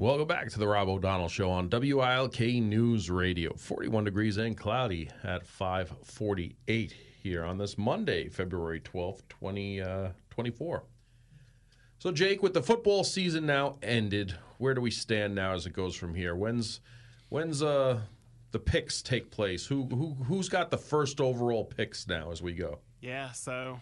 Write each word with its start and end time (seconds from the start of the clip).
Welcome 0.00 0.28
back 0.28 0.48
to 0.48 0.58
the 0.58 0.66
Rob 0.66 0.88
O'Donnell 0.88 1.28
Show 1.28 1.50
on 1.50 1.68
WILK 1.68 2.40
News 2.40 3.10
Radio. 3.10 3.52
41 3.52 4.04
degrees 4.04 4.38
and 4.38 4.56
cloudy 4.56 5.10
at 5.22 5.46
548 5.46 6.94
here 7.22 7.44
on 7.44 7.58
this 7.58 7.76
Monday, 7.76 8.30
February 8.30 8.80
12th, 8.80 9.20
2024. 9.28 10.76
Uh, 10.76 10.80
so, 11.98 12.10
Jake, 12.12 12.42
with 12.42 12.54
the 12.54 12.62
football 12.62 13.04
season 13.04 13.44
now 13.44 13.76
ended, 13.82 14.34
where 14.56 14.72
do 14.72 14.80
we 14.80 14.90
stand 14.90 15.34
now 15.34 15.52
as 15.52 15.66
it 15.66 15.74
goes 15.74 15.94
from 15.94 16.14
here? 16.14 16.34
When's 16.34 16.80
when's 17.28 17.62
uh, 17.62 18.00
the 18.52 18.58
picks 18.58 19.02
take 19.02 19.30
place? 19.30 19.66
Who 19.66 19.84
who 19.84 20.16
who's 20.24 20.48
got 20.48 20.70
the 20.70 20.78
first 20.78 21.20
overall 21.20 21.66
picks 21.66 22.08
now 22.08 22.30
as 22.30 22.40
we 22.40 22.54
go? 22.54 22.78
Yeah, 23.02 23.32
so 23.32 23.78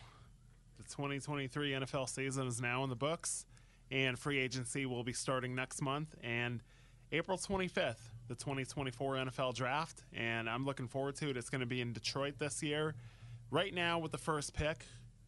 the 0.78 0.82
2023 0.82 1.74
NFL 1.74 2.08
season 2.08 2.48
is 2.48 2.60
now 2.60 2.82
in 2.82 2.90
the 2.90 2.96
books 2.96 3.46
and 3.90 4.18
free 4.18 4.38
agency 4.38 4.86
will 4.86 5.04
be 5.04 5.12
starting 5.12 5.54
next 5.54 5.80
month 5.82 6.14
and 6.22 6.62
April 7.10 7.38
25th, 7.38 8.10
the 8.28 8.34
2024 8.34 9.14
NFL 9.14 9.54
draft, 9.54 10.02
and 10.12 10.48
I'm 10.48 10.66
looking 10.66 10.88
forward 10.88 11.16
to 11.16 11.30
it. 11.30 11.38
It's 11.38 11.48
going 11.48 11.60
to 11.62 11.66
be 11.66 11.80
in 11.80 11.94
Detroit 11.94 12.34
this 12.38 12.62
year. 12.62 12.94
Right 13.50 13.72
now, 13.72 13.98
with 13.98 14.12
the 14.12 14.18
first 14.18 14.52
pick, 14.52 14.84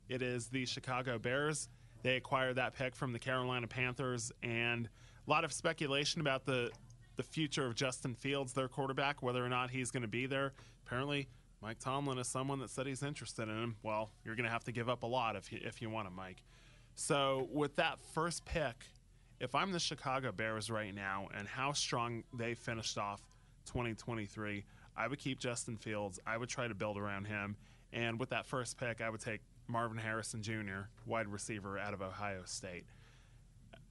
it 0.09 0.21
is 0.21 0.49
the 0.49 0.67
Chicago 0.67 1.19
Bears. 1.19 1.71
They 2.03 2.17
acquired 2.17 2.57
that 2.57 2.75
pick 2.75 2.95
from 2.95 3.15
the 3.15 3.19
Carolina 3.19 3.67
Panthers, 3.67 4.31
and 4.43 4.91
a 5.27 5.31
lot 5.31 5.45
of 5.45 5.53
speculation 5.53 6.21
about 6.21 6.45
the 6.45 6.71
the 7.17 7.23
future 7.23 7.67
of 7.67 7.75
Justin 7.75 8.15
Fields, 8.15 8.55
their 8.55 8.69
quarterback, 8.69 9.23
whether 9.23 9.45
or 9.45 9.49
not 9.51 9.71
he's 9.71 9.91
going 9.91 10.03
to 10.03 10.09
be 10.09 10.25
there. 10.25 10.55
Apparently, 10.87 11.29
Mike 11.61 11.79
Tomlin 11.79 12.17
is 12.19 12.27
someone 12.27 12.59
that 12.61 12.71
said 12.71 12.87
he's 12.87 13.03
interested 13.03 13.43
in 13.43 13.63
him. 13.63 13.77
Well, 13.83 14.11
you're 14.25 14.37
going 14.37 14.47
to 14.47 14.51
have 14.51 14.65
to 14.65 14.73
give 14.73 14.89
up 14.89 15.03
a 15.03 15.07
lot 15.07 15.37
if 15.37 15.53
you, 15.53 15.61
if 15.63 15.83
you 15.83 15.91
want 15.91 16.09
him, 16.09 16.17
Mike. 16.17 16.43
So 16.95 17.49
with 17.53 17.77
that 17.77 17.99
first 18.15 18.45
pick, 18.45 18.85
if 19.41 19.55
I'm 19.55 19.73
the 19.73 19.81
Chicago 19.81 20.33
Bears 20.33 20.71
right 20.71 20.95
now 20.95 21.29
and 21.35 21.49
how 21.49 21.73
strong 21.73 22.25
they 22.33 22.55
finished 22.55 22.99
off 22.99 23.23
2023, 23.67 24.65
I 24.97 25.09
would 25.09 25.19
keep 25.19 25.39
Justin 25.39 25.77
Fields. 25.77 26.21
I 26.27 26.37
would 26.37 26.49
try 26.49 26.69
to 26.69 26.75
build 26.75 26.99
around 26.99 27.27
him. 27.27 27.57
And 27.93 28.21
with 28.21 28.29
that 28.31 28.47
first 28.47 28.79
pick, 28.79 29.01
I 29.01 29.09
would 29.09 29.21
take 29.21 29.41
Marvin 29.67 29.99
Harrison 29.99 30.43
Jr., 30.43 30.89
wide 31.07 31.27
receiver 31.27 31.79
out 31.79 31.95
of 31.95 32.03
Ohio 32.03 32.43
State. 32.45 32.85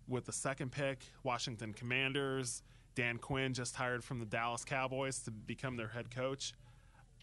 With 0.07 0.25
the 0.25 0.33
second 0.33 0.71
pick, 0.71 1.05
Washington 1.23 1.73
Commanders, 1.73 2.63
Dan 2.95 3.17
Quinn 3.17 3.53
just 3.53 3.75
hired 3.75 4.03
from 4.03 4.19
the 4.19 4.25
Dallas 4.25 4.65
Cowboys 4.65 5.19
to 5.19 5.31
become 5.31 5.77
their 5.77 5.87
head 5.87 6.13
coach. 6.13 6.53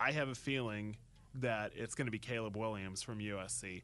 I 0.01 0.13
have 0.13 0.29
a 0.29 0.35
feeling 0.35 0.97
that 1.35 1.73
it's 1.75 1.95
going 1.95 2.07
to 2.07 2.11
be 2.11 2.19
Caleb 2.19 2.57
Williams 2.57 3.03
from 3.03 3.19
USC. 3.19 3.83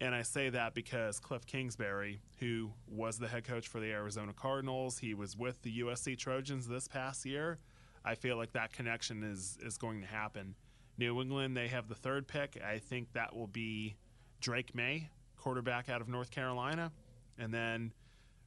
And 0.00 0.14
I 0.14 0.22
say 0.22 0.50
that 0.50 0.74
because 0.74 1.18
Cliff 1.18 1.46
Kingsbury, 1.46 2.20
who 2.38 2.70
was 2.86 3.18
the 3.18 3.28
head 3.28 3.44
coach 3.44 3.68
for 3.68 3.80
the 3.80 3.90
Arizona 3.90 4.32
Cardinals, 4.34 4.98
he 4.98 5.14
was 5.14 5.36
with 5.36 5.62
the 5.62 5.80
USC 5.80 6.18
Trojans 6.18 6.68
this 6.68 6.86
past 6.86 7.24
year. 7.24 7.58
I 8.04 8.14
feel 8.14 8.36
like 8.36 8.52
that 8.52 8.72
connection 8.72 9.22
is 9.22 9.58
is 9.64 9.78
going 9.78 10.02
to 10.02 10.06
happen. 10.06 10.54
New 10.98 11.20
England, 11.20 11.56
they 11.56 11.68
have 11.68 11.88
the 11.88 11.94
third 11.94 12.28
pick. 12.28 12.60
I 12.62 12.78
think 12.78 13.12
that 13.12 13.34
will 13.34 13.46
be 13.46 13.96
Drake 14.40 14.74
Maye, 14.74 15.10
quarterback 15.36 15.88
out 15.88 16.00
of 16.00 16.08
North 16.08 16.30
Carolina. 16.30 16.92
And 17.38 17.52
then 17.52 17.92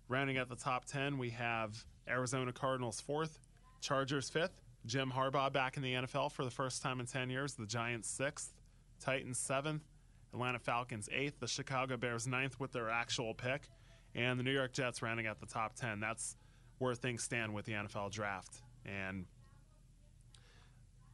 rounding 0.07 0.37
out 0.37 0.49
the 0.49 0.55
top 0.55 0.85
10, 0.85 1.17
we 1.17 1.29
have 1.31 1.83
Arizona 2.07 2.51
Cardinals 2.51 3.01
fourth, 3.01 3.39
Chargers 3.81 4.29
fifth, 4.29 4.61
Jim 4.85 5.11
Harbaugh 5.15 5.51
back 5.51 5.77
in 5.77 5.83
the 5.83 5.93
NFL 5.93 6.31
for 6.31 6.43
the 6.43 6.51
first 6.51 6.81
time 6.81 6.99
in 6.99 7.05
10 7.05 7.29
years, 7.29 7.53
the 7.53 7.65
Giants 7.65 8.09
sixth, 8.09 8.53
Titans 8.99 9.37
seventh, 9.37 9.83
Atlanta 10.33 10.59
Falcons 10.59 11.09
eighth, 11.11 11.39
the 11.39 11.47
Chicago 11.47 11.97
Bears 11.97 12.27
ninth 12.27 12.59
with 12.59 12.71
their 12.71 12.89
actual 12.89 13.33
pick, 13.33 13.69
and 14.15 14.39
the 14.39 14.43
New 14.43 14.51
York 14.53 14.73
Jets 14.73 15.01
rounding 15.01 15.27
out 15.27 15.39
the 15.39 15.45
top 15.45 15.75
10. 15.75 15.99
That's 15.99 16.35
where 16.77 16.95
things 16.95 17.23
stand 17.23 17.53
with 17.53 17.65
the 17.65 17.73
NFL 17.73 18.11
draft. 18.11 18.61
And, 18.85 19.25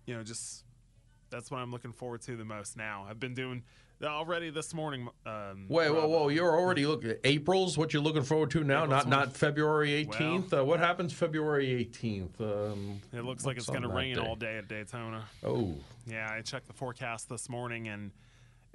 you 0.05 0.15
know, 0.15 0.23
just 0.23 0.63
that's 1.29 1.49
what 1.49 1.57
I'm 1.59 1.71
looking 1.71 1.91
forward 1.91 2.21
to 2.23 2.35
the 2.35 2.45
most 2.45 2.77
now. 2.77 3.05
I've 3.09 3.19
been 3.19 3.33
doing 3.33 3.63
already 4.03 4.49
this 4.49 4.73
morning. 4.73 5.07
Um, 5.25 5.65
Wait, 5.67 5.89
whoa, 5.89 6.07
whoa! 6.07 6.27
You're 6.27 6.55
already 6.57 6.85
looking. 6.85 7.15
April's 7.23 7.77
what 7.77 7.93
you're 7.93 8.03
looking 8.03 8.21
forward 8.23 8.51
to 8.51 8.63
now, 8.63 8.85
not 8.85 9.07
not 9.07 9.35
February 9.35 10.05
18th. 10.05 10.51
Well- 10.51 10.61
uh, 10.61 10.65
what 10.65 10.79
happens 10.79 11.13
February 11.13 11.67
18th? 11.85 12.39
Um, 12.41 13.01
It 13.13 13.23
looks 13.23 13.45
like 13.45 13.57
it's 13.57 13.67
going 13.67 13.81
to 13.81 13.87
rain 13.87 14.15
day? 14.15 14.21
all 14.21 14.35
day 14.35 14.57
at 14.57 14.67
Daytona. 14.67 15.25
Oh, 15.43 15.75
Yeah, 16.05 16.29
I 16.31 16.41
checked 16.41 16.67
the 16.67 16.73
forecast 16.73 17.29
this 17.29 17.49
morning 17.49 17.87
and 17.87 18.11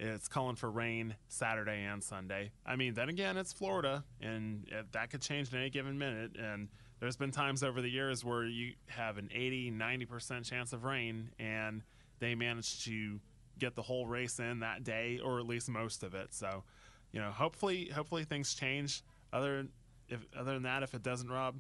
it's 0.01 0.29
calling 0.29 0.57
for 0.57 0.71
rain 0.71 1.15
Saturday 1.29 1.85
and 1.85 2.03
Sunday. 2.03 2.53
I 2.65 2.77
mean, 2.77 2.95
then 2.95 3.11
again, 3.11 3.37
it's 3.37 3.53
Florida 3.53 4.03
and 4.21 4.67
it, 4.69 4.93
that 4.93 5.11
could 5.11 5.21
change 5.21 5.53
in 5.53 5.59
any 5.59 5.69
given 5.69 5.99
minute. 5.99 6.37
And 6.41 6.69
there's 7.01 7.17
been 7.17 7.31
times 7.31 7.63
over 7.63 7.83
the 7.83 7.91
years 7.91 8.25
where 8.25 8.45
you 8.45 8.73
have 8.87 9.19
an 9.19 9.29
80, 9.33 9.73
90% 9.73 10.49
chance 10.49 10.73
of 10.73 10.85
rain 10.85 11.31
and 11.39 11.83
they 12.19 12.35
manage 12.35 12.83
to 12.87 13.21
get 13.59 13.75
the 13.75 13.83
whole 13.83 14.07
race 14.07 14.39
in 14.39 14.61
that 14.61 14.85
day 14.85 15.21
or 15.23 15.39
at 15.39 15.47
least 15.47 15.69
most 15.69 16.03
of 16.03 16.15
it. 16.15 16.33
So, 16.33 16.65
you 17.13 17.21
know, 17.21 17.31
hopefully, 17.31 17.91
hopefully 17.95 18.25
things 18.25 18.55
change. 18.55 19.03
Other, 19.35 19.67
if, 20.09 20.27
other 20.35 20.55
than 20.55 20.63
that, 20.63 20.83
if 20.83 20.95
it 20.95 21.03
doesn't, 21.03 21.29
Rob, 21.29 21.57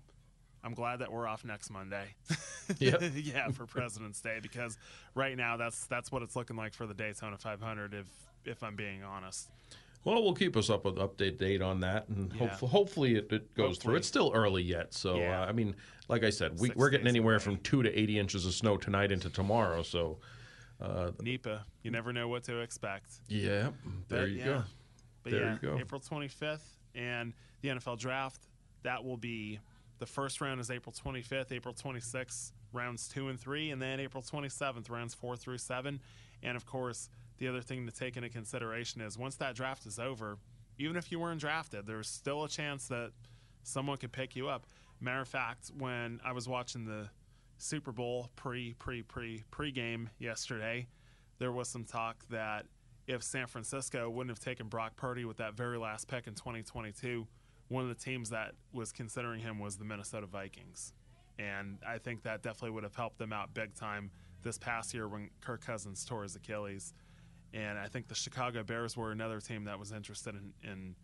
I'm 0.62 0.75
glad 0.75 0.98
that 1.00 1.10
we're 1.12 1.26
off 1.26 1.44
next 1.44 1.71
Monday. 1.71 2.04
Yep. 2.78 3.03
yeah, 3.16 3.48
for 3.48 3.66
President's 3.66 4.21
Day 4.21 4.38
because 4.41 4.78
right 5.16 5.37
now 5.37 5.56
that's 5.56 5.87
that's 5.87 6.12
what 6.12 6.22
it's 6.22 6.37
looking 6.37 6.54
like 6.56 6.72
for 6.72 6.87
the 6.87 6.94
Daytona 6.94 7.37
500 7.37 7.94
if 7.94 8.06
if 8.44 8.62
I'm 8.62 8.76
being 8.76 9.03
honest. 9.03 9.48
well, 10.04 10.22
we'll 10.22 10.34
keep 10.34 10.56
us 10.56 10.71
up 10.71 10.84
with 10.84 10.94
update 10.94 11.37
date 11.37 11.62
on 11.62 11.81
that, 11.81 12.09
and 12.09 12.32
Yeah. 12.32 12.38
hopefully, 12.47 12.71
hopefully 12.71 13.15
it, 13.16 13.32
it 13.32 13.54
goes 13.56 13.76
through. 13.76 13.97
It's 13.97 14.06
still 14.06 14.31
early 14.34 14.62
yet, 14.62 14.94
so 14.94 15.16
Yeah. 15.16 15.43
uh, 15.43 15.47
I 15.47 15.53
mean, 15.53 15.75
like 16.09 16.22
I 16.22 16.31
said, 16.31 16.60
we, 16.60 16.71
we're 16.77 16.91
getting 16.91 17.09
anywhere 17.09 17.34
away. 17.34 17.42
from 17.44 17.56
two 17.59 17.82
to 17.82 17.92
80 17.98 18.19
inches 18.21 18.47
of 18.47 18.54
snow 18.54 18.77
tonight 18.77 19.10
into 19.10 19.28
tomorrow. 19.31 19.82
So, 19.82 20.19
uh, 20.81 21.10
NEPA, 21.21 21.65
you 21.82 21.91
never 21.91 22.12
know 22.12 22.28
what 22.28 22.44
to 22.44 22.60
expect. 22.60 23.10
yeah, 23.28 23.71
there 24.09 24.21
But, 24.22 24.31
you 24.31 24.38
yeah. 24.38 24.44
go. 24.44 24.62
But 25.25 25.32
There 25.32 25.41
yeah, 25.42 25.53
you 25.54 25.59
go. 25.59 25.78
April 25.78 26.00
25th 26.00 26.62
and 26.94 27.34
the 27.62 27.71
NFL 27.71 27.98
draft 27.98 28.42
that 28.84 29.04
will 29.04 29.16
be 29.19 29.59
the 30.00 30.06
first 30.06 30.40
round 30.40 30.60
is 30.60 30.70
April 30.70 30.92
25th, 30.92 31.52
April 31.52 31.74
26th, 31.74 32.52
rounds 32.72 33.06
2 33.08 33.28
and 33.28 33.38
3 33.38 33.70
and 33.70 33.80
then 33.80 34.00
April 34.00 34.22
27th 34.22 34.90
rounds 34.90 35.14
4 35.14 35.36
through 35.36 35.58
7. 35.58 36.00
And 36.42 36.56
of 36.56 36.66
course, 36.66 37.10
the 37.38 37.46
other 37.46 37.60
thing 37.60 37.86
to 37.86 37.92
take 37.92 38.16
into 38.16 38.30
consideration 38.30 39.02
is 39.02 39.18
once 39.18 39.36
that 39.36 39.54
draft 39.54 39.86
is 39.86 39.98
over, 39.98 40.38
even 40.78 40.96
if 40.96 41.12
you 41.12 41.20
weren't 41.20 41.40
drafted, 41.40 41.86
there's 41.86 42.08
still 42.08 42.44
a 42.44 42.48
chance 42.48 42.88
that 42.88 43.12
someone 43.62 43.98
could 43.98 44.10
pick 44.10 44.34
you 44.34 44.48
up. 44.48 44.66
Matter 45.00 45.20
of 45.20 45.28
fact, 45.28 45.70
when 45.76 46.18
I 46.24 46.32
was 46.32 46.48
watching 46.48 46.86
the 46.86 47.08
Super 47.58 47.92
Bowl 47.92 48.30
pre 48.36 48.72
pre 48.78 49.02
pre 49.02 49.44
pre 49.50 49.70
game 49.70 50.08
yesterday, 50.18 50.86
there 51.38 51.52
was 51.52 51.68
some 51.68 51.84
talk 51.84 52.24
that 52.30 52.64
if 53.06 53.22
San 53.22 53.46
Francisco 53.46 54.08
wouldn't 54.08 54.30
have 54.30 54.44
taken 54.44 54.68
Brock 54.68 54.96
Purdy 54.96 55.26
with 55.26 55.38
that 55.38 55.54
very 55.54 55.78
last 55.78 56.08
pick 56.08 56.26
in 56.26 56.34
2022, 56.34 57.26
one 57.70 57.84
of 57.84 57.88
the 57.88 58.04
teams 58.04 58.31
that 58.31 58.53
was 58.72 58.91
considering 58.91 59.41
him 59.41 59.58
was 59.60 59.76
the 59.76 59.84
Minnesota 59.84 60.26
Vikings. 60.26 60.92
And 61.38 61.78
I 61.86 61.98
think 61.98 62.25
that 62.25 62.42
definitely 62.42 62.72
would 62.72 62.82
have 62.82 62.97
helped 62.97 63.19
them 63.19 63.32
out 63.32 63.54
big 63.54 63.75
time 63.75 64.10
this 64.42 64.58
past 64.58 64.92
year 64.92 65.06
when 65.08 65.31
Kirk 65.41 65.64
Cousins 65.64 66.04
tore 66.04 66.25
his 66.25 66.34
Achilles. 66.34 66.92
And 67.54 67.78
I 67.78 67.86
think 67.86 68.09
the 68.09 68.14
Chicago 68.14 68.64
Bears 68.64 68.97
were 68.97 69.12
another 69.12 69.41
team 69.41 69.64
that 69.64 69.78
was 69.78 69.92
interested 69.92 70.34
in, 70.34 70.53
in 70.69 70.94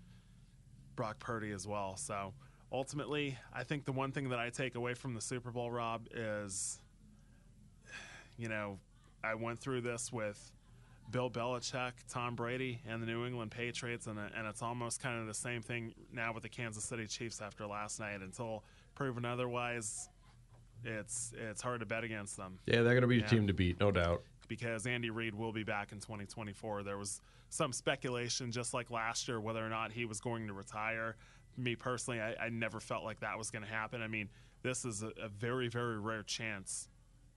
Brock 0.97 1.21
Purdy 1.21 1.53
as 1.53 1.69
well. 1.69 1.97
So 1.97 2.35
ultimately, 2.73 3.39
I 3.55 3.63
think 3.63 3.85
the 3.85 3.93
one 3.93 4.11
thing 4.11 4.29
that 4.31 4.41
I 4.41 4.51
take 4.51 4.75
away 4.75 4.95
from 4.95 5.15
the 5.15 5.21
Super 5.21 5.53
Bowl, 5.53 5.71
Rob, 5.71 6.09
is, 6.13 6.81
you 8.37 8.49
know, 8.49 8.81
I 9.23 9.37
went 9.37 9.61
through 9.61 9.83
this 9.83 10.13
with 10.13 10.51
Bill 11.11 11.31
Belichick, 11.31 11.93
Tom 12.09 12.35
Brady, 12.35 12.81
and 12.89 13.03
the 13.03 13.07
New 13.07 13.27
England 13.27 13.51
Patriots, 13.53 14.07
and, 14.07 14.19
and 14.19 14.47
it's 14.47 14.63
almost 14.63 15.01
kind 15.01 15.21
of 15.21 15.27
the 15.27 15.35
same 15.35 15.63
thing 15.63 15.95
now 16.13 16.33
with 16.33 16.43
the 16.43 16.49
Kansas 16.49 16.85
City 16.85 17.07
Chiefs 17.07 17.41
after 17.41 17.67
last 17.67 18.01
night. 18.01 18.21
Until 18.23 18.65
proven 18.95 19.25
otherwise, 19.25 20.09
it's 20.85 21.33
it's 21.37 21.63
hard 21.63 21.81
to 21.81 21.87
bet 21.87 22.05
against 22.05 22.37
them 22.37 22.59
Yeah, 22.67 22.83
they're 22.83 22.93
going 22.93 23.03
to 23.03 23.07
be 23.09 23.21
a 23.21 23.27
team 23.27 23.47
to 23.47 23.55
beat, 23.55 23.81
no 23.81 23.91
doubt. 23.91 24.23
because 24.49 24.87
Andy 24.87 25.11
Reid 25.11 25.35
will 25.35 25.53
be 25.53 25.65
back 25.65 25.93
in 25.93 25.99
2024. 26.01 26.83
There 26.83 26.99
was 26.99 27.21
some 27.49 27.73
speculation, 27.73 28.51
just 28.51 28.75
like 28.75 28.91
last 28.91 29.29
year, 29.29 29.41
whether 29.41 29.65
or 29.65 29.69
not 29.69 29.93
he 29.93 30.05
was 30.05 30.21
going 30.21 30.47
to 30.49 30.53
retire. 30.53 31.17
Me 31.57 31.75
personally, 31.77 32.21
I, 32.21 32.35
I 32.47 32.49
never 32.51 32.81
felt 32.81 33.05
like 33.05 33.21
that 33.21 33.39
was 33.39 33.51
going 33.51 33.65
to 33.65 33.71
happen. 33.71 34.03
I 34.03 34.09
mean, 34.09 34.29
this 34.63 34.85
is 34.85 35.03
a, 35.03 35.11
a 35.23 35.29
very, 35.29 35.69
very 35.69 35.99
rare 35.99 36.23
chance. 36.23 36.89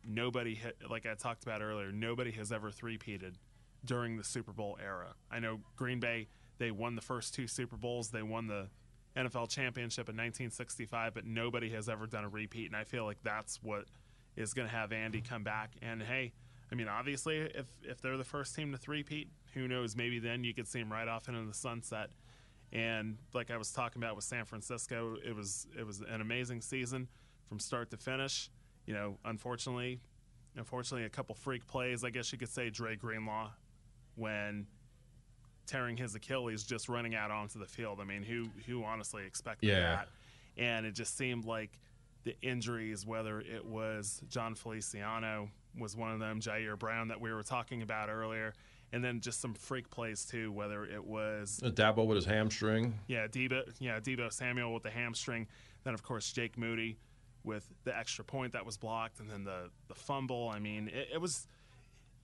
Nobody, 0.05 0.55
hit, 0.55 0.77
like 0.89 1.05
I 1.05 1.13
talked 1.13 1.43
about 1.43 1.61
earlier, 1.61 1.91
nobody 1.91 2.31
has 2.31 2.51
ever 2.51 2.71
three-peated 2.71 3.35
during 3.85 4.17
the 4.17 4.23
Super 4.23 4.51
Bowl 4.51 4.77
era. 4.83 5.13
I 5.31 5.39
know 5.39 5.59
Green 5.75 5.99
Bay, 5.99 6.27
they 6.57 6.71
won 6.71 6.95
the 6.95 7.01
first 7.01 7.33
two 7.33 7.47
Super 7.47 7.77
Bowls. 7.77 8.09
They 8.09 8.23
won 8.23 8.47
the 8.47 8.67
NFL 9.15 9.49
championship 9.49 10.09
in 10.09 10.15
1965, 10.15 11.13
but 11.13 11.25
nobody 11.25 11.69
has 11.71 11.89
ever 11.89 12.05
done 12.05 12.25
a 12.25 12.29
repeat. 12.29 12.67
And 12.67 12.75
I 12.75 12.83
feel 12.83 13.05
like 13.05 13.21
that's 13.23 13.61
what 13.63 13.85
is 14.35 14.53
going 14.53 14.67
to 14.67 14.73
have 14.73 14.91
Andy 14.91 15.21
come 15.21 15.43
back. 15.43 15.71
And 15.81 16.01
hey, 16.01 16.33
I 16.71 16.75
mean, 16.75 16.87
obviously, 16.87 17.37
if 17.37 17.65
if 17.83 18.01
they're 18.01 18.17
the 18.17 18.23
first 18.23 18.55
team 18.55 18.71
to 18.71 18.77
three-peat, 18.77 19.29
who 19.53 19.67
knows? 19.67 19.95
Maybe 19.95 20.19
then 20.19 20.43
you 20.43 20.53
could 20.53 20.67
see 20.67 20.79
him 20.79 20.91
right 20.91 21.07
off 21.07 21.27
into 21.27 21.45
the 21.45 21.53
sunset. 21.53 22.09
And 22.71 23.17
like 23.33 23.49
I 23.49 23.57
was 23.57 23.71
talking 23.71 24.01
about 24.01 24.15
with 24.15 24.25
San 24.25 24.45
Francisco, 24.45 25.15
it 25.25 25.35
was 25.35 25.67
it 25.77 25.85
was 25.85 26.01
an 26.01 26.21
amazing 26.21 26.61
season 26.61 27.07
from 27.47 27.59
start 27.59 27.89
to 27.91 27.97
finish. 27.97 28.49
You 28.85 28.93
know, 28.93 29.17
unfortunately, 29.25 29.99
unfortunately, 30.55 31.05
a 31.05 31.09
couple 31.09 31.33
freak 31.33 31.65
plays. 31.65 32.03
I 32.03 32.11
guess 32.11 32.31
you 32.31 32.37
could 32.37 32.49
say 32.49 32.69
Dre 32.69 32.95
Greenlaw 32.95 33.51
when 34.19 34.67
tearing 35.65 35.97
his 35.97 36.15
Achilles 36.15 36.63
just 36.63 36.89
running 36.89 37.15
out 37.15 37.31
onto 37.31 37.59
the 37.59 37.65
field. 37.67 37.99
I 38.01 38.03
mean, 38.03 38.23
who 38.23 38.49
who 38.65 38.83
honestly 38.83 39.25
expected 39.25 39.67
Yeah. 39.69 39.95
that? 39.95 40.09
And 40.57 40.85
it 40.85 40.91
just 40.93 41.15
seemed 41.17 41.45
like 41.45 41.79
the 42.23 42.35
injuries, 42.41 43.05
whether 43.05 43.39
it 43.39 43.65
was 43.65 44.21
Jon 44.29 44.55
Feliciano 44.55 45.49
was 45.77 45.95
one 45.95 46.11
of 46.11 46.19
them, 46.19 46.41
Ji'Ayir 46.41 46.77
Brown 46.77 47.07
that 47.09 47.21
we 47.21 47.31
were 47.31 47.43
talking 47.43 47.81
about 47.81 48.09
earlier, 48.09 48.53
and 48.91 49.03
then 49.03 49.21
just 49.21 49.39
some 49.39 49.53
freak 49.53 49.89
plays 49.89 50.25
too, 50.25 50.51
whether 50.51 50.83
it 50.83 51.03
was 51.05 51.59
Dabo 51.63 52.05
with 52.05 52.15
his 52.17 52.25
hamstring. 52.25 52.99
yeah, 53.07 53.27
Deebo, 53.27 53.63
yeah, 53.79 53.99
Deebo 53.99 54.33
Samuel 54.33 54.73
with 54.73 54.83
the 54.83 54.89
hamstring. 54.89 55.47
Then 55.83 55.93
of 55.93 56.03
course 56.03 56.31
Jake 56.33 56.57
Moody 56.57 56.97
with 57.43 57.69
the 57.85 57.95
extra 57.95 58.25
point 58.25 58.51
that 58.53 58.65
was 58.65 58.75
blocked, 58.77 59.19
and 59.21 59.29
then 59.29 59.43
the 59.45 59.69
the 59.87 59.95
fumble. 59.95 60.49
I 60.49 60.59
mean, 60.59 60.87
it, 60.89 61.09
it 61.13 61.21
was 61.21 61.47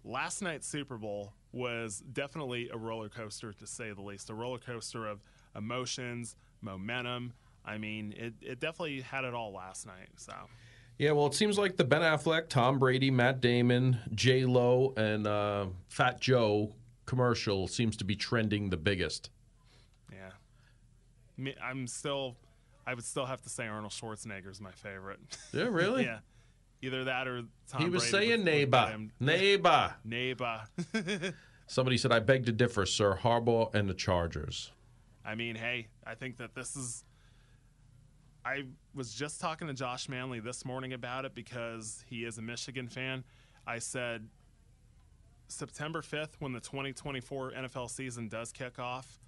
last 0.03 0.41
night's 0.41 0.67
Super 0.67 0.97
Bowl 0.97 1.31
was 1.55 2.03
definitely 2.11 2.69
a 2.71 2.77
roller 2.77 3.09
coaster 3.09 3.53
to 3.53 3.65
say 3.65 3.91
the 3.93 4.01
least. 4.01 4.29
A 4.29 4.33
roller 4.33 4.59
coaster 4.59 5.07
of 5.07 5.21
emotions, 5.55 6.35
momentum. 6.61 7.33
I 7.63 7.77
mean, 7.77 8.13
it, 8.15 8.33
it 8.41 8.59
definitely 8.59 9.01
had 9.01 9.23
it 9.23 9.33
all 9.33 9.53
last 9.53 9.87
night. 9.87 10.09
So 10.17 10.33
Yeah, 10.99 11.11
well, 11.11 11.27
it 11.27 11.33
seems 11.33 11.57
like 11.57 11.77
the 11.77 11.85
Ben 11.85 12.01
Affleck, 12.01 12.49
Tom 12.49 12.77
Brady, 12.77 13.09
Matt 13.09 13.41
Damon, 13.41 13.97
J 14.13 14.45
Lo, 14.45 14.93
and 14.97 15.25
uh, 15.25 15.67
Fat 15.87 16.19
Joe 16.19 16.73
commercial 17.05 17.67
seems 17.67 17.95
to 17.97 18.03
be 18.03 18.15
trending 18.15 18.69
the 18.69 18.77
biggest. 18.77 19.29
yeah, 20.11 21.51
I'm 21.63 21.87
still. 21.87 22.35
I 22.87 22.93
would 22.93 23.03
still 23.03 23.25
have 23.25 23.41
to 23.41 23.49
say 23.49 23.65
Arnold 23.65 23.93
Schwarzenegger 23.93 24.51
is 24.51 24.61
my 24.61 24.71
favorite. 24.71 25.19
Yeah, 25.51 25.63
really? 25.63 26.03
yeah, 26.05 26.19
either 26.85 27.03
that 27.05 27.27
or 27.27 27.43
Tom 27.67 27.81
He 27.81 27.89
was 27.89 28.09
Brady 28.09 28.27
saying 28.27 28.43
neighbor, 28.43 28.97
neighbor. 29.19 29.93
Neighbor. 30.03 30.61
Somebody 31.67 31.97
said, 31.97 32.11
"I 32.11 32.19
beg 32.19 32.45
to 32.45 32.51
differ, 32.51 32.85
sir. 32.85 33.17
Harbaugh 33.21 33.73
and 33.73 33.89
the 33.89 33.93
Chargers." 33.93 34.71
I 35.25 35.35
mean, 35.35 35.55
hey, 35.55 35.87
I 36.05 36.15
think 36.15 36.37
that 36.37 36.53
this 36.53 36.75
is. 36.75 37.03
I 38.45 38.65
was 38.93 39.13
just 39.13 39.41
talking 39.41 39.67
to 39.67 39.73
Josh 39.73 40.07
Manley 40.07 40.39
this 40.39 40.65
morning 40.65 40.93
about 40.93 41.25
it 41.25 41.33
because 41.33 42.03
he 42.07 42.25
is 42.25 42.37
a 42.37 42.43
Michigan 42.43 42.87
fan. 42.87 43.23
I 43.65 43.79
said 43.79 44.27
September 45.47 46.01
5th, 46.01 46.35
when 46.39 46.53
the 46.53 46.59
2024 46.59 47.53
NFL 47.53 47.89
season 47.89 48.27
does 48.27 48.51
kick 48.51 48.77
off, 48.77 49.19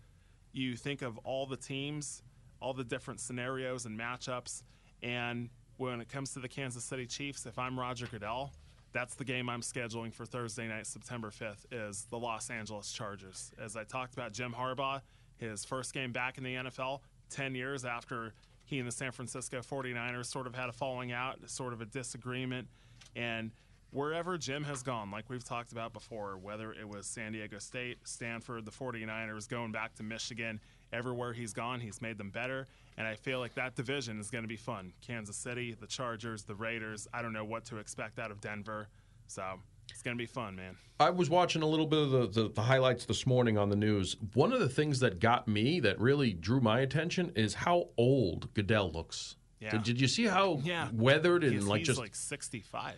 you 0.51 0.75
think 0.75 1.01
of 1.01 1.17
all 1.19 1.47
the 1.47 1.57
teams, 1.57 2.21
all 2.61 2.73
the 2.73 2.83
different 2.83 3.19
scenarios 3.19 3.85
and 3.87 3.99
matchups. 3.99 4.61
And 5.01 5.49
when 5.77 6.01
it 6.01 6.09
comes 6.09 6.33
to 6.33 6.39
the 6.39 6.47
Kansas 6.47 6.83
City 6.83 7.05
Chiefs, 7.05 7.45
if 7.45 7.57
I'm 7.57 7.79
Roger 7.79 8.07
Goodell, 8.07 8.51
that's 8.93 9.15
the 9.15 9.23
game 9.23 9.49
I'm 9.49 9.61
scheduling 9.61 10.13
for 10.13 10.25
Thursday 10.25 10.67
night, 10.67 10.87
September 10.87 11.29
5th, 11.29 11.65
is 11.71 12.05
the 12.09 12.17
Los 12.17 12.49
Angeles 12.49 12.91
Chargers. 12.91 13.51
As 13.63 13.75
I 13.75 13.83
talked 13.83 14.13
about 14.13 14.33
Jim 14.33 14.55
Harbaugh, 14.57 15.01
his 15.37 15.63
first 15.63 15.93
game 15.93 16.11
back 16.11 16.37
in 16.37 16.43
the 16.43 16.55
NFL, 16.55 17.01
10 17.29 17.53
years 17.53 17.85
after 17.85 18.33
he 18.65 18.79
and 18.79 18.87
the 18.87 18.91
San 18.91 19.11
Francisco 19.11 19.59
49ers 19.59 20.25
sort 20.25 20.47
of 20.47 20.55
had 20.55 20.69
a 20.69 20.73
falling 20.73 21.11
out, 21.11 21.37
sort 21.45 21.73
of 21.73 21.81
a 21.81 21.85
disagreement. 21.85 22.67
And 23.15 23.51
wherever 23.91 24.37
Jim 24.37 24.63
has 24.63 24.83
gone, 24.83 25.11
like 25.11 25.29
we've 25.29 25.43
talked 25.43 25.71
about 25.71 25.93
before, 25.93 26.37
whether 26.37 26.73
it 26.73 26.87
was 26.87 27.05
San 27.05 27.31
Diego 27.31 27.59
State, 27.59 27.99
Stanford, 28.03 28.65
the 28.65 28.71
49ers, 28.71 29.47
going 29.47 29.71
back 29.71 29.93
to 29.95 30.03
Michigan, 30.03 30.59
everywhere 30.91 31.33
he's 31.33 31.53
gone, 31.53 31.79
he's 31.79 32.01
made 32.01 32.17
them 32.17 32.29
better. 32.29 32.67
And 32.97 33.05
I 33.07 33.15
feel 33.15 33.39
like 33.39 33.53
that 33.55 33.75
division 33.75 34.19
is 34.19 34.31
going 34.31 34.43
to 34.43 34.47
be 34.47 34.55
fun. 34.57 34.91
Kansas 35.05 35.35
City, 35.37 35.75
the 35.79 35.85
Chargers, 35.87 36.43
the 36.43 36.55
Raiders. 36.55 37.07
I 37.13 37.21
don't 37.21 37.33
know 37.33 37.45
what 37.45 37.65
to 37.65 37.77
expect 37.77 38.17
out 38.17 38.31
of 38.31 38.41
Denver. 38.41 38.87
So 39.27 39.43
it's 39.89 40.01
going 40.01 40.17
to 40.17 40.21
be 40.21 40.25
fun, 40.25 40.55
man. 40.55 40.75
I 40.99 41.11
was 41.11 41.29
watching 41.29 41.61
a 41.61 41.67
little 41.67 41.85
bit 41.85 41.99
of 41.99 42.09
the, 42.11 42.27
the, 42.43 42.49
the 42.49 42.61
highlights 42.61 43.05
this 43.05 43.27
morning 43.27 43.55
on 43.57 43.69
the 43.69 43.75
news. 43.75 44.15
One 44.33 44.51
of 44.51 44.59
the 44.59 44.69
things 44.69 44.99
that 45.01 45.19
got 45.19 45.47
me, 45.47 45.79
that 45.81 45.99
really 45.99 46.33
drew 46.33 46.59
my 46.59 46.79
attention, 46.79 47.31
is 47.35 47.53
how 47.53 47.89
old 47.97 48.51
Goodell 48.55 48.91
looks. 48.91 49.35
Yeah. 49.59 49.71
Did, 49.71 49.83
did 49.83 50.01
you 50.01 50.07
see 50.07 50.25
how 50.25 50.59
Yeah. 50.63 50.89
weathered 50.93 51.43
and 51.43 51.53
He's, 51.53 51.65
like 51.65 51.79
he's 51.79 51.87
just 51.87 51.99
like 51.99 52.15
65. 52.15 52.95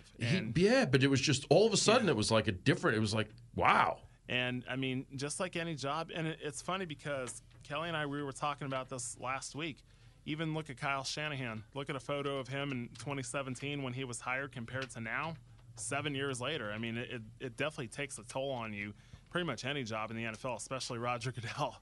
yeah? 0.55 0.85
But 0.85 1.03
it 1.03 1.07
was 1.09 1.19
just 1.21 1.45
all 1.49 1.67
of 1.67 1.73
a 1.73 1.77
sudden 1.77 2.07
it 2.09 2.15
was 2.15 2.31
like 2.31 2.47
a 2.47 2.51
different. 2.53 2.95
It 2.97 3.01
was 3.01 3.13
like 3.13 3.29
wow. 3.55 3.99
And 4.29 4.63
I 4.69 4.75
mean, 4.75 5.07
just 5.15 5.39
like 5.39 5.55
any 5.55 5.73
job, 5.73 6.11
and 6.13 6.27
it, 6.27 6.39
it's 6.41 6.61
funny 6.61 6.85
because 6.85 7.41
Kelly 7.63 7.87
and 7.87 7.97
I 7.97 8.05
we 8.05 8.21
were 8.21 8.31
talking 8.31 8.67
about 8.67 8.87
this 8.87 9.17
last 9.19 9.55
week. 9.55 9.77
Even 10.25 10.53
look 10.53 10.69
at 10.69 10.77
Kyle 10.77 11.03
Shanahan. 11.03 11.63
Look 11.73 11.89
at 11.89 11.95
a 11.95 11.99
photo 11.99 12.37
of 12.37 12.47
him 12.47 12.71
in 12.71 12.89
2017 12.99 13.81
when 13.81 13.93
he 13.93 14.03
was 14.03 14.21
hired 14.21 14.51
compared 14.51 14.91
to 14.91 15.01
now, 15.01 15.33
seven 15.75 16.13
years 16.13 16.39
later. 16.39 16.71
I 16.71 16.77
mean, 16.77 16.97
it, 16.97 17.09
it, 17.09 17.21
it 17.39 17.57
definitely 17.57 17.87
takes 17.87 18.19
a 18.19 18.23
toll 18.23 18.51
on 18.51 18.71
you. 18.71 18.93
Pretty 19.31 19.47
much 19.47 19.65
any 19.65 19.83
job 19.83 20.11
in 20.11 20.17
the 20.17 20.23
NFL, 20.25 20.57
especially 20.57 20.99
Roger 20.99 21.31
Goodell. 21.35 21.81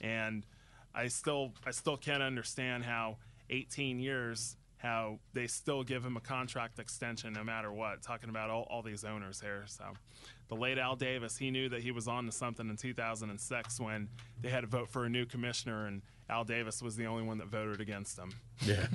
And 0.00 0.44
I 0.92 1.06
still 1.06 1.52
I 1.64 1.70
still 1.70 1.96
can't 1.96 2.22
understand 2.22 2.84
how 2.84 3.18
18 3.48 4.00
years 4.00 4.56
how 4.78 5.18
they 5.32 5.46
still 5.46 5.82
give 5.82 6.04
him 6.04 6.16
a 6.16 6.20
contract 6.20 6.78
extension 6.78 7.32
no 7.32 7.42
matter 7.42 7.72
what. 7.72 8.02
Talking 8.02 8.28
about 8.28 8.50
all, 8.50 8.66
all 8.70 8.82
these 8.82 9.04
owners 9.04 9.40
here. 9.40 9.64
So 9.66 9.84
the 10.48 10.54
late 10.54 10.78
Al 10.78 10.96
Davis, 10.96 11.36
he 11.36 11.50
knew 11.50 11.68
that 11.70 11.82
he 11.82 11.90
was 11.92 12.06
on 12.08 12.26
to 12.26 12.32
something 12.32 12.68
in 12.68 12.76
2006 12.76 13.80
when 13.80 14.08
they 14.40 14.50
had 14.50 14.60
to 14.60 14.66
vote 14.66 14.88
for 14.90 15.04
a 15.04 15.08
new 15.08 15.24
commissioner, 15.24 15.86
and 15.86 16.02
Al 16.28 16.44
Davis 16.44 16.82
was 16.82 16.94
the 16.96 17.06
only 17.06 17.22
one 17.22 17.38
that 17.38 17.48
voted 17.48 17.80
against 17.80 18.18
him. 18.18 18.30
Yeah, 18.66 18.86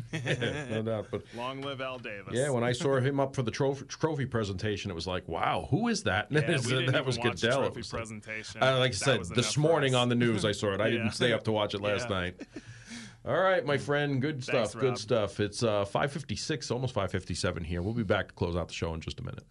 no 0.69 0.81
doubt. 0.85 1.07
But 1.11 1.23
Long 1.35 1.61
live 1.61 1.81
Al 1.81 1.97
Davis. 1.97 2.33
yeah, 2.33 2.49
when 2.49 2.63
I 2.63 2.73
saw 2.73 2.99
him 2.99 3.19
up 3.19 3.35
for 3.35 3.41
the 3.41 3.51
trophy, 3.51 3.85
trophy 3.85 4.25
presentation, 4.25 4.91
it 4.91 4.93
was 4.93 5.07
like, 5.07 5.27
wow, 5.27 5.67
who 5.71 5.87
is 5.87 6.03
that? 6.03 6.27
Yeah, 6.29 6.41
we 6.47 6.57
didn't 6.57 6.91
that 6.91 7.05
was 7.05 7.17
watch 7.17 7.41
Goodell. 7.41 7.61
Trophy 7.61 7.79
was 7.79 7.91
like- 7.93 7.99
presentation. 8.01 8.61
Uh, 8.61 8.77
like 8.79 8.91
I 8.91 8.93
said, 8.93 9.25
this 9.33 9.57
morning 9.57 9.95
on 9.95 10.09
the 10.09 10.15
news, 10.15 10.45
I 10.45 10.51
saw 10.51 10.73
it. 10.73 10.79
I 10.81 10.85
Yeah. 10.89 10.97
didn't 10.97 11.11
stay 11.13 11.31
up 11.33 11.43
to 11.45 11.51
watch 11.51 11.73
it 11.73 11.81
last 11.81 12.07
Yeah. 12.09 12.15
night. 12.19 12.41
All 13.23 13.39
right, 13.39 13.63
my 13.65 13.77
friend. 13.77 14.21
Good 14.21 14.43
stuff. 14.43 14.71
Thanks, 14.71 14.75
good 14.75 14.97
stuff. 14.97 15.39
It's 15.39 15.61
uh, 15.61 15.85
556, 15.85 16.71
almost 16.71 16.93
557 16.93 17.63
here. 17.63 17.81
We'll 17.81 17.93
be 17.93 18.03
back 18.03 18.29
to 18.29 18.33
close 18.33 18.55
out 18.55 18.67
the 18.67 18.73
show 18.73 18.93
in 18.93 19.01
just 19.01 19.19
a 19.19 19.23
minute. 19.23 19.43